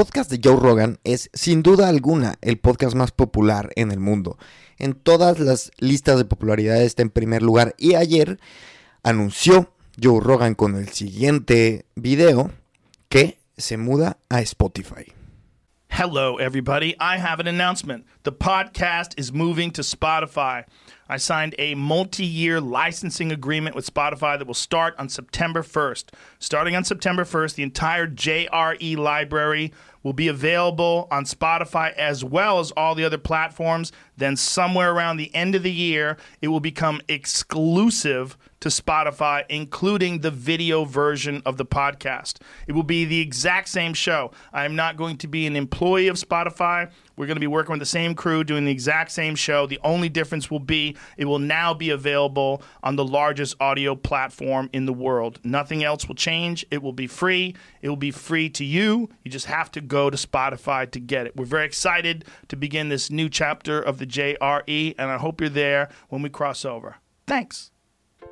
podcast 0.00 0.30
de 0.30 0.40
Joe 0.42 0.58
Rogan 0.58 0.98
es 1.04 1.28
sin 1.34 1.62
duda 1.62 1.90
alguna 1.90 2.36
el 2.40 2.56
podcast 2.56 2.96
más 2.96 3.10
popular 3.10 3.70
en 3.76 3.92
el 3.92 4.00
mundo. 4.00 4.38
En 4.78 4.94
todas 4.94 5.38
las 5.38 5.72
listas 5.76 6.16
de 6.16 6.24
popularidad 6.24 6.80
está 6.80 7.02
en 7.02 7.10
primer 7.10 7.42
lugar 7.42 7.74
y 7.76 7.96
ayer 7.96 8.40
anunció 9.02 9.74
Joe 10.02 10.20
Rogan 10.22 10.54
con 10.54 10.76
el 10.76 10.88
siguiente 10.88 11.84
video 11.96 12.50
que 13.10 13.40
se 13.58 13.76
muda 13.76 14.16
a 14.30 14.40
Spotify. 14.40 15.12
Hello, 15.90 16.38
everybody. 16.40 16.96
I 16.98 17.18
have 17.18 17.38
an 17.38 17.46
announcement. 17.46 18.06
The 18.22 18.32
podcast 18.32 19.12
is 19.18 19.34
moving 19.34 19.70
to 19.72 19.82
Spotify. 19.82 20.64
I 21.10 21.16
signed 21.16 21.56
a 21.58 21.74
multi 21.74 22.24
year 22.24 22.60
licensing 22.60 23.32
agreement 23.32 23.74
with 23.74 23.92
Spotify 23.92 24.38
that 24.38 24.46
will 24.46 24.54
start 24.54 24.94
on 24.96 25.08
September 25.08 25.60
1st. 25.60 26.04
Starting 26.38 26.76
on 26.76 26.84
September 26.84 27.24
1st, 27.24 27.56
the 27.56 27.64
entire 27.64 28.06
JRE 28.06 28.96
library 28.96 29.72
will 30.04 30.12
be 30.12 30.28
available 30.28 31.08
on 31.10 31.24
Spotify 31.24 31.92
as 31.94 32.24
well 32.24 32.60
as 32.60 32.70
all 32.72 32.94
the 32.94 33.04
other 33.04 33.18
platforms. 33.18 33.90
Then, 34.16 34.36
somewhere 34.36 34.92
around 34.92 35.16
the 35.16 35.34
end 35.34 35.56
of 35.56 35.64
the 35.64 35.72
year, 35.72 36.16
it 36.40 36.48
will 36.48 36.60
become 36.60 37.00
exclusive 37.08 38.36
to 38.60 38.68
Spotify, 38.68 39.44
including 39.48 40.20
the 40.20 40.30
video 40.30 40.84
version 40.84 41.42
of 41.44 41.56
the 41.56 41.66
podcast. 41.66 42.36
It 42.66 42.72
will 42.72 42.82
be 42.82 43.04
the 43.04 43.20
exact 43.20 43.68
same 43.68 43.94
show. 43.94 44.30
I 44.52 44.64
am 44.64 44.76
not 44.76 44.96
going 44.96 45.16
to 45.18 45.26
be 45.26 45.46
an 45.46 45.56
employee 45.56 46.08
of 46.08 46.16
Spotify. 46.16 46.90
We're 47.20 47.26
going 47.26 47.36
to 47.36 47.40
be 47.40 47.46
working 47.46 47.74
with 47.74 47.80
the 47.80 47.84
same 47.84 48.14
crew 48.14 48.44
doing 48.44 48.64
the 48.64 48.70
exact 48.70 49.10
same 49.10 49.34
show. 49.34 49.66
The 49.66 49.78
only 49.84 50.08
difference 50.08 50.50
will 50.50 50.58
be 50.58 50.96
it 51.18 51.26
will 51.26 51.38
now 51.38 51.74
be 51.74 51.90
available 51.90 52.62
on 52.82 52.96
the 52.96 53.04
largest 53.04 53.56
audio 53.60 53.94
platform 53.94 54.70
in 54.72 54.86
the 54.86 54.94
world. 54.94 55.38
Nothing 55.44 55.84
else 55.84 56.08
will 56.08 56.14
change. 56.14 56.64
It 56.70 56.82
will 56.82 56.94
be 56.94 57.06
free. 57.06 57.54
It 57.82 57.90
will 57.90 57.96
be 57.96 58.10
free 58.10 58.48
to 58.48 58.64
you. 58.64 59.10
You 59.22 59.30
just 59.30 59.44
have 59.44 59.70
to 59.72 59.82
go 59.82 60.08
to 60.08 60.16
Spotify 60.16 60.90
to 60.92 60.98
get 60.98 61.26
it. 61.26 61.36
We're 61.36 61.44
very 61.44 61.66
excited 61.66 62.24
to 62.48 62.56
begin 62.56 62.88
this 62.88 63.10
new 63.10 63.28
chapter 63.28 63.82
of 63.82 63.98
the 63.98 64.06
JRE, 64.06 64.94
and 64.96 65.10
I 65.10 65.18
hope 65.18 65.42
you're 65.42 65.50
there 65.50 65.90
when 66.08 66.22
we 66.22 66.30
cross 66.30 66.64
over. 66.64 66.96
Thanks. 67.26 67.70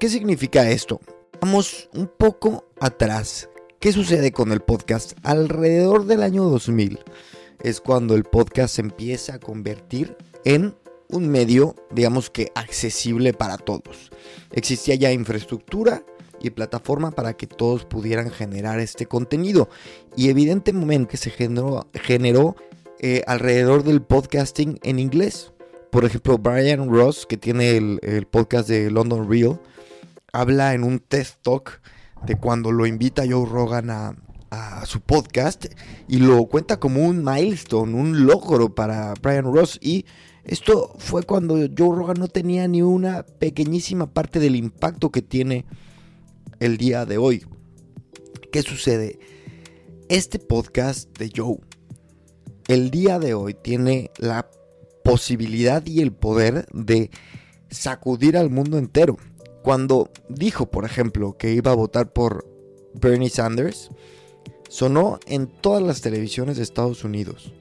¿Qué 0.01 0.09
significa 0.09 0.67
esto? 0.71 1.03
Vamos 1.43 1.91
un 1.93 2.09
poco 2.19 2.65
atrás. 2.81 3.51
¿Qué 3.81 3.93
sucede 3.93 4.33
con 4.33 4.51
el 4.51 4.61
podcast? 4.61 5.13
Alrededor 5.25 6.07
del 6.07 6.23
año 6.23 6.45
2000 6.45 6.99
es 7.61 7.81
cuando 7.81 8.15
el 8.15 8.25
podcast 8.25 8.77
se 8.77 8.83
empieza 8.83 9.35
a 9.35 9.41
convertir 9.41 10.17
en 10.45 10.75
un 11.09 11.29
medio, 11.29 11.75
digamos 11.91 12.31
que 12.31 12.53
accesible 12.55 13.33
para 13.33 13.57
todos. 13.57 14.11
Existía 14.53 14.95
ya 14.95 15.13
infraestructura 15.13 16.03
y 16.41 16.51
plataforma 16.51 17.11
para 17.11 17.35
que 17.35 17.47
todos 17.47 17.85
pudieran 17.85 18.31
generar 18.31 18.79
este 18.81 19.07
contenido. 19.07 19.69
Y 20.17 20.29
evidentemente 20.29 21.17
se 21.17 21.31
generó, 21.31 22.57
eh, 23.01 23.23
alrededor 23.27 23.85
del 23.85 24.03
podcasting 24.03 24.79
en 24.83 24.99
inglés. 24.99 25.53
Por 25.91 26.05
ejemplo, 26.05 26.37
Brian 26.39 26.91
Ross, 26.91 27.27
que 27.27 27.37
tiene 27.37 27.77
el, 27.77 27.99
el 28.03 28.27
podcast 28.27 28.69
de 28.69 28.91
London 28.91 29.29
Real, 29.29 29.61
habla 30.33 30.75
en 30.75 30.85
un 30.85 30.99
TED 30.99 31.27
Talk 31.43 31.81
de 32.27 32.37
cuando 32.37 32.73
lo 32.73 32.87
invita 32.87 33.25
Joe 33.29 33.49
Rogan 33.49 33.91
a, 33.91 34.17
a 34.51 34.87
su 34.87 35.01
podcast 35.01 35.67
y 36.09 36.19
lo 36.19 36.47
cuenta 36.47 36.81
como 36.81 37.05
un 37.05 37.25
milestone, 37.25 37.95
un 37.95 38.27
logro 38.27 38.75
para 38.75 39.15
Brian 39.21 39.45
Ross. 39.45 39.79
Y 39.83 40.07
esto 40.45 40.95
fue 40.99 41.23
cuando 41.23 41.57
Joe 41.57 41.97
Rogan 41.97 42.19
no 42.19 42.29
tenía 42.29 42.67
ni 42.69 42.83
una 42.83 43.25
pequeñísima 43.25 44.13
parte 44.13 44.41
del 44.41 44.57
impacto 44.57 45.11
que 45.11 45.23
tiene 45.23 45.67
el 46.61 46.77
día 46.77 47.05
de 47.05 47.19
hoy. 47.19 47.45
¿Qué 48.51 48.63
sucede? 48.63 49.19
Este 50.09 50.39
podcast 50.39 51.17
de 51.19 51.31
Joe, 51.35 51.59
el 52.67 52.91
día 52.91 53.19
de 53.19 53.35
hoy, 53.35 53.55
tiene 53.55 54.11
la 54.19 54.51
posibilidad 55.05 55.85
y 55.87 56.01
el 56.01 56.13
poder 56.13 56.67
de 56.73 57.11
sacudir 57.71 58.37
al 58.37 58.49
mundo 58.49 58.79
entero. 58.79 59.19
Cuando 59.63 60.11
dijo, 60.31 60.71
por 60.71 60.87
ejemplo, 60.87 61.37
que 61.37 61.53
iba 61.53 61.73
a 61.73 61.77
votar 61.77 62.13
por 62.13 62.47
Bernie 62.95 63.29
Sanders, 63.29 63.91
sonó 64.69 65.19
en 65.27 65.47
todas 65.47 65.83
las 65.83 66.01
televisiones 66.01 66.57
de 66.57 66.63
Estados 66.63 67.05
Unidos. 67.05 67.53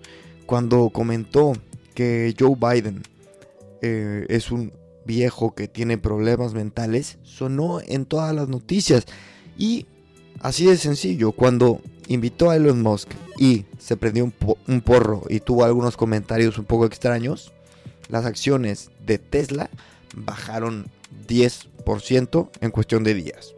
Cuando 0.46 0.90
comentó 0.90 1.54
que 1.96 2.34
Joe 2.38 2.56
Biden 2.56 3.04
eh, 3.82 4.26
es 4.30 4.52
un 4.52 4.72
viejo 5.06 5.56
que 5.56 5.68
tiene 5.68 5.98
problemas 5.98 6.54
mentales, 6.54 7.18
sonó 7.24 7.80
en 7.82 8.06
todas 8.06 8.36
las 8.36 8.48
noticias. 8.50 9.06
Y 9.58 9.88
así 10.42 10.66
de 10.66 10.78
sencillo, 10.78 11.32
cuando 11.32 11.82
invitó 12.08 12.50
a 12.50 12.56
Elon 12.56 12.82
Musk 12.82 13.10
y 13.40 13.66
se 13.80 13.98
prendió 13.98 14.26
un, 14.26 14.34
un 14.68 14.82
porro 14.82 15.24
y 15.30 15.40
tuvo 15.40 15.64
algunos 15.64 15.98
comentarios 15.98 16.58
un 16.58 16.66
poco 16.66 16.86
extraños, 16.86 17.52
las 18.10 18.26
acciones 18.26 18.92
de 19.06 19.18
Tesla 19.18 19.70
bajaron 20.16 20.88
10% 21.28 22.50
en 22.62 22.72
cuestión 22.72 23.04
de 23.04 23.14
días. 23.14 23.54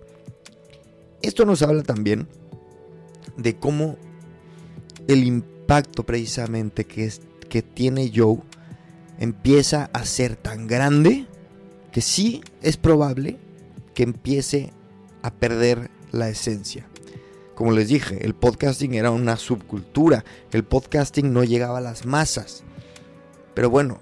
Esto 1.21 1.45
nos 1.45 1.61
habla 1.61 1.83
también 1.83 2.27
de 3.41 3.55
cómo 3.57 3.97
el 5.07 5.23
impacto 5.23 6.05
precisamente 6.05 6.85
que, 6.85 7.11
que 7.50 7.61
tiene 7.61 8.11
Joe 8.13 8.39
empieza 9.19 9.89
a 9.94 10.05
ser 10.05 10.35
tan 10.35 10.67
grande 10.67 11.25
que 11.91 12.01
sí 12.01 12.41
es 12.61 12.78
probable 12.78 13.38
que 13.94 14.03
empiece 14.03 14.72
a 15.22 15.31
perder 15.33 15.89
la 16.11 16.29
esencia. 16.29 16.88
Como 17.55 17.72
les 17.72 17.89
dije, 17.89 18.25
el 18.25 18.35
podcasting 18.35 18.94
era 18.94 19.11
una 19.11 19.35
subcultura, 19.35 20.23
el 20.51 20.63
podcasting 20.63 21.33
no 21.33 21.44
llegaba 21.44 21.79
a 21.79 21.81
las 21.81 22.05
masas. 22.05 22.63
Pero 23.53 23.69
bueno, 23.69 23.99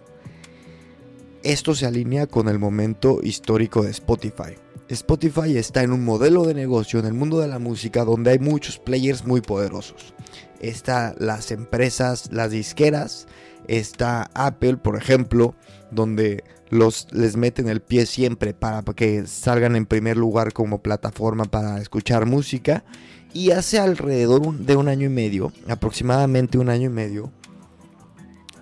esto 1.41 1.73
se 1.73 1.87
alinea 1.87 2.27
con 2.27 2.49
el 2.49 2.59
momento 2.59 3.19
histórico 3.23 3.81
de 3.81 3.91
Spotify. 3.91 4.55
Spotify 4.89 5.57
está 5.57 5.83
en 5.83 5.91
un 5.91 6.05
modelo 6.05 6.45
de 6.45 6.53
negocio 6.53 6.99
en 6.99 7.05
el 7.05 7.13
mundo 7.13 7.39
de 7.39 7.47
la 7.47 7.59
música 7.59 8.05
donde 8.05 8.31
hay 8.31 8.39
muchos 8.39 8.79
players 8.79 9.25
muy 9.25 9.41
poderosos. 9.41 10.13
Está 10.61 11.13
las 11.19 11.51
empresas, 11.51 12.29
las 12.31 12.51
disqueras, 12.51 13.27
está 13.67 14.29
Apple, 14.33 14.77
por 14.77 14.97
ejemplo, 14.97 15.55
donde 15.91 16.43
los 16.69 17.07
les 17.11 17.35
meten 17.35 17.67
el 17.67 17.81
pie 17.81 18.05
siempre 18.05 18.53
para 18.53 18.81
que 18.83 19.27
salgan 19.27 19.75
en 19.75 19.85
primer 19.85 20.15
lugar 20.15 20.53
como 20.53 20.81
plataforma 20.81 21.45
para 21.45 21.79
escuchar 21.81 22.25
música. 22.25 22.85
Y 23.33 23.51
hace 23.51 23.77
alrededor 23.79 24.57
de 24.57 24.75
un 24.77 24.87
año 24.87 25.05
y 25.07 25.09
medio, 25.09 25.51
aproximadamente 25.67 26.57
un 26.57 26.69
año 26.69 26.85
y 26.85 26.93
medio, 26.93 27.31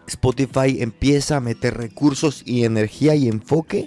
Spotify 0.07 0.81
empieza 0.81 1.37
a 1.37 1.39
meter 1.39 1.77
recursos 1.77 2.41
y 2.45 2.65
energía 2.65 3.15
y 3.15 3.27
enfoque 3.27 3.85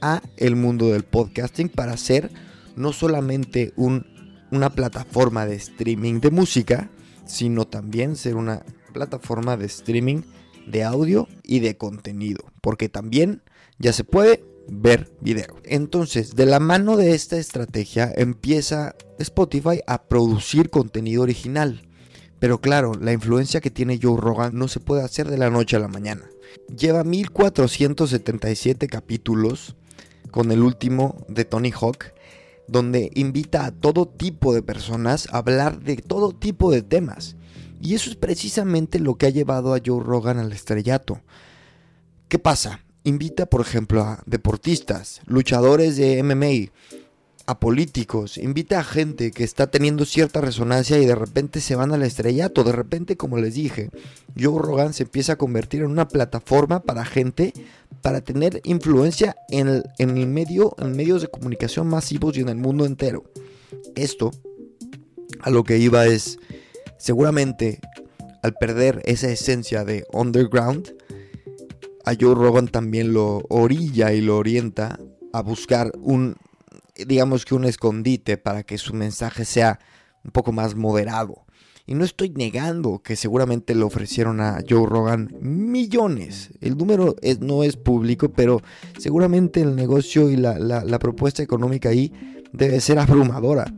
a 0.00 0.22
el 0.36 0.56
mundo 0.56 0.88
del 0.88 1.04
podcasting 1.04 1.68
para 1.68 1.96
ser 1.96 2.30
no 2.76 2.92
solamente 2.92 3.72
un, 3.76 4.06
una 4.50 4.70
plataforma 4.70 5.46
de 5.46 5.56
streaming 5.56 6.20
de 6.20 6.30
música, 6.30 6.90
sino 7.26 7.66
también 7.66 8.16
ser 8.16 8.36
una 8.36 8.64
plataforma 8.92 9.56
de 9.56 9.66
streaming 9.66 10.22
de 10.66 10.84
audio 10.84 11.28
y 11.42 11.60
de 11.60 11.76
contenido, 11.76 12.44
porque 12.60 12.88
también 12.88 13.42
ya 13.78 13.92
se 13.92 14.04
puede 14.04 14.44
ver 14.68 15.12
video. 15.20 15.56
Entonces, 15.64 16.34
de 16.34 16.46
la 16.46 16.60
mano 16.60 16.96
de 16.96 17.14
esta 17.14 17.38
estrategia 17.38 18.12
empieza 18.16 18.96
Spotify 19.18 19.80
a 19.86 20.02
producir 20.04 20.70
contenido 20.70 21.22
original. 21.22 21.82
Pero 22.38 22.60
claro, 22.60 22.92
la 22.94 23.12
influencia 23.12 23.60
que 23.60 23.70
tiene 23.70 23.98
Joe 24.02 24.20
Rogan 24.20 24.56
no 24.56 24.68
se 24.68 24.80
puede 24.80 25.02
hacer 25.02 25.28
de 25.28 25.38
la 25.38 25.50
noche 25.50 25.76
a 25.76 25.80
la 25.80 25.88
mañana. 25.88 26.28
Lleva 26.76 27.04
1477 27.04 28.88
capítulos 28.88 29.76
con 30.36 30.52
el 30.52 30.62
último 30.62 31.24
de 31.28 31.46
Tony 31.46 31.70
Hawk, 31.70 32.12
donde 32.68 33.10
invita 33.14 33.64
a 33.64 33.70
todo 33.70 34.06
tipo 34.06 34.52
de 34.52 34.60
personas 34.60 35.28
a 35.32 35.38
hablar 35.38 35.80
de 35.80 35.96
todo 35.96 36.32
tipo 36.32 36.70
de 36.70 36.82
temas. 36.82 37.36
Y 37.80 37.94
eso 37.94 38.10
es 38.10 38.16
precisamente 38.16 39.00
lo 39.00 39.14
que 39.14 39.24
ha 39.24 39.30
llevado 39.30 39.72
a 39.72 39.80
Joe 39.82 40.04
Rogan 40.04 40.38
al 40.38 40.52
estrellato. 40.52 41.22
¿Qué 42.28 42.38
pasa? 42.38 42.84
Invita, 43.02 43.46
por 43.46 43.62
ejemplo, 43.62 44.02
a 44.02 44.22
deportistas, 44.26 45.22
luchadores 45.24 45.96
de 45.96 46.22
MMA, 46.22 46.70
a 47.46 47.60
políticos, 47.60 48.38
invita 48.38 48.80
a 48.80 48.84
gente 48.84 49.30
que 49.30 49.44
está 49.44 49.68
teniendo 49.68 50.04
cierta 50.04 50.40
resonancia 50.40 50.98
y 50.98 51.06
de 51.06 51.14
repente 51.14 51.60
se 51.60 51.76
van 51.76 51.92
al 51.92 52.02
estrellato. 52.02 52.64
De 52.64 52.72
repente, 52.72 53.16
como 53.16 53.38
les 53.38 53.54
dije, 53.54 53.90
Joe 54.38 54.60
Rogan 54.60 54.92
se 54.92 55.04
empieza 55.04 55.34
a 55.34 55.38
convertir 55.38 55.82
en 55.82 55.90
una 55.90 56.08
plataforma 56.08 56.80
para 56.80 57.04
gente 57.04 57.52
para 58.02 58.20
tener 58.20 58.60
influencia 58.64 59.36
en 59.48 59.84
en 59.98 60.16
el 60.16 60.26
medio, 60.26 60.74
en 60.78 60.96
medios 60.96 61.22
de 61.22 61.28
comunicación 61.28 61.86
masivos 61.86 62.36
y 62.36 62.40
en 62.40 62.48
el 62.48 62.56
mundo 62.56 62.84
entero. 62.84 63.24
Esto 63.94 64.32
a 65.40 65.50
lo 65.50 65.62
que 65.62 65.78
iba 65.78 66.06
es, 66.06 66.38
seguramente 66.98 67.80
al 68.42 68.54
perder 68.54 69.02
esa 69.04 69.30
esencia 69.30 69.84
de 69.84 70.04
underground, 70.12 70.94
a 72.04 72.14
Joe 72.18 72.34
Rogan 72.34 72.68
también 72.68 73.12
lo 73.12 73.42
orilla 73.48 74.12
y 74.12 74.20
lo 74.20 74.36
orienta 74.36 74.98
a 75.32 75.42
buscar 75.42 75.92
un, 76.00 76.36
digamos 77.06 77.44
que 77.44 77.54
un 77.54 77.64
escondite 77.64 78.36
para 78.38 78.62
que 78.62 78.78
su 78.78 78.94
mensaje 78.94 79.44
sea 79.44 79.78
un 80.24 80.30
poco 80.30 80.52
más 80.52 80.74
moderado. 80.74 81.44
Y 81.88 81.94
no 81.94 82.04
estoy 82.04 82.30
negando 82.30 83.00
que 83.00 83.14
seguramente 83.14 83.74
le 83.74 83.84
ofrecieron 83.84 84.40
a 84.40 84.58
Joe 84.68 84.86
Rogan 84.86 85.32
millones. 85.40 86.50
El 86.60 86.76
número 86.76 87.14
no 87.40 87.62
es 87.62 87.76
público, 87.76 88.28
pero 88.30 88.60
seguramente 88.98 89.60
el 89.60 89.76
negocio 89.76 90.28
y 90.30 90.36
la, 90.36 90.58
la 90.58 90.98
propuesta 90.98 91.44
económica 91.44 91.90
ahí 91.90 92.12
debe 92.52 92.80
ser 92.80 92.98
abrumadora. 92.98 93.72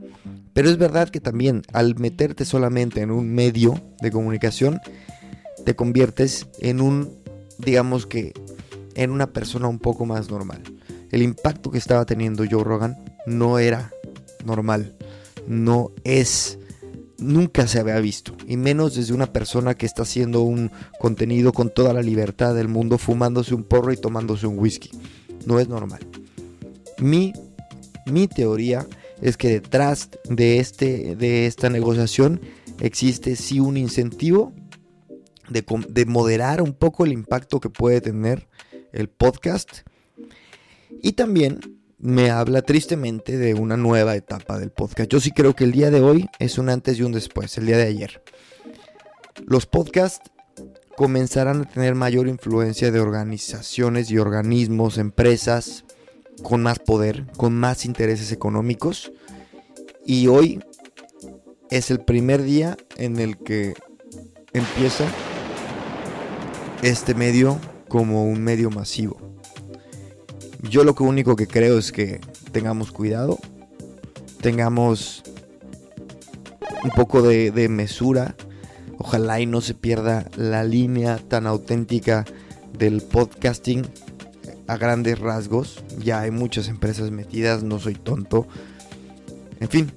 Pero 0.54 0.70
es 0.70 0.78
verdad 0.78 1.08
que 1.10 1.20
también 1.20 1.62
al 1.72 1.96
meterte 1.98 2.44
solamente 2.44 3.00
en 3.02 3.10
un 3.10 3.32
medio 3.32 3.80
de 4.00 4.10
comunicación, 4.10 4.80
te 5.64 5.76
conviertes 5.76 6.48
en 6.60 6.80
un, 6.80 7.10
digamos 7.58 8.06
que, 8.06 8.32
en 8.94 9.10
una 9.10 9.32
persona 9.32 9.68
un 9.68 9.78
poco 9.78 10.06
más 10.06 10.30
normal. 10.30 10.62
El 11.10 11.22
impacto 11.22 11.70
que 11.70 11.78
estaba 11.78 12.04
teniendo 12.06 12.44
Joe 12.50 12.64
Rogan 12.64 12.96
no 13.28 13.58
era 13.58 13.92
normal, 14.44 14.96
no 15.46 15.92
es, 16.04 16.58
nunca 17.18 17.66
se 17.66 17.78
había 17.78 17.98
visto, 18.00 18.36
y 18.46 18.56
menos 18.56 18.94
desde 18.94 19.14
una 19.14 19.32
persona 19.32 19.74
que 19.74 19.86
está 19.86 20.02
haciendo 20.02 20.42
un 20.42 20.70
contenido 20.98 21.52
con 21.52 21.70
toda 21.70 21.92
la 21.92 22.02
libertad 22.02 22.54
del 22.54 22.68
mundo, 22.68 22.98
fumándose 22.98 23.54
un 23.54 23.64
porro 23.64 23.92
y 23.92 23.96
tomándose 23.96 24.46
un 24.46 24.58
whisky. 24.58 24.90
No 25.46 25.60
es 25.60 25.68
normal. 25.68 26.00
Mi, 26.98 27.32
mi 28.06 28.26
teoría 28.28 28.86
es 29.20 29.36
que 29.36 29.48
detrás 29.48 30.10
de, 30.28 30.58
este, 30.58 31.16
de 31.16 31.46
esta 31.46 31.70
negociación 31.70 32.40
existe 32.80 33.36
sí 33.36 33.60
un 33.60 33.76
incentivo 33.76 34.52
de, 35.48 35.64
de 35.88 36.06
moderar 36.06 36.62
un 36.62 36.72
poco 36.72 37.04
el 37.04 37.12
impacto 37.12 37.60
que 37.60 37.70
puede 37.70 38.00
tener 38.00 38.48
el 38.92 39.08
podcast. 39.08 39.78
Y 41.02 41.12
también 41.12 41.77
me 41.98 42.30
habla 42.30 42.62
tristemente 42.62 43.36
de 43.36 43.54
una 43.54 43.76
nueva 43.76 44.14
etapa 44.14 44.58
del 44.58 44.70
podcast. 44.70 45.10
Yo 45.10 45.20
sí 45.20 45.32
creo 45.32 45.54
que 45.54 45.64
el 45.64 45.72
día 45.72 45.90
de 45.90 46.00
hoy 46.00 46.28
es 46.38 46.58
un 46.58 46.68
antes 46.68 46.98
y 46.98 47.02
un 47.02 47.12
después, 47.12 47.58
el 47.58 47.66
día 47.66 47.76
de 47.76 47.86
ayer. 47.86 48.22
Los 49.46 49.66
podcasts 49.66 50.30
comenzarán 50.96 51.62
a 51.62 51.68
tener 51.68 51.94
mayor 51.94 52.28
influencia 52.28 52.90
de 52.90 53.00
organizaciones 53.00 54.10
y 54.10 54.18
organismos, 54.18 54.98
empresas 54.98 55.84
con 56.42 56.62
más 56.62 56.78
poder, 56.78 57.26
con 57.36 57.54
más 57.54 57.84
intereses 57.84 58.32
económicos. 58.32 59.12
Y 60.04 60.28
hoy 60.28 60.60
es 61.70 61.90
el 61.90 62.00
primer 62.00 62.42
día 62.42 62.76
en 62.96 63.18
el 63.18 63.38
que 63.38 63.74
empieza 64.52 65.04
este 66.82 67.14
medio 67.14 67.58
como 67.88 68.24
un 68.24 68.42
medio 68.42 68.70
masivo. 68.70 69.37
Yo 70.62 70.84
lo 70.84 70.94
único 70.98 71.36
que 71.36 71.46
creo 71.46 71.78
es 71.78 71.92
que 71.92 72.20
tengamos 72.52 72.90
cuidado, 72.90 73.38
tengamos 74.40 75.22
un 76.82 76.90
poco 76.90 77.22
de, 77.22 77.50
de, 77.50 77.68
mesura. 77.68 78.34
Ojalá 78.98 79.40
y 79.40 79.46
no 79.46 79.60
se 79.60 79.74
pierda 79.74 80.28
la 80.36 80.64
línea 80.64 81.18
tan 81.18 81.46
auténtica 81.46 82.24
del 82.76 83.02
podcasting 83.02 83.86
a 84.66 84.76
grandes 84.76 85.18
rasgos. 85.18 85.82
Ya 85.98 86.20
hay 86.20 86.30
muchas 86.30 86.68
empresas 86.68 87.10
metidas, 87.10 87.62
no 87.62 87.78
soy 87.78 87.94
tonto. 87.94 88.46
En 89.60 89.68
fin, 89.68 89.92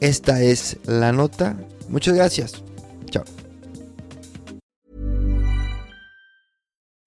esta 0.00 0.42
es 0.42 0.78
la 0.84 1.12
nota. 1.12 1.56
Muchas 1.88 2.14
gracias. 2.14 2.62
Chao. 3.10 3.24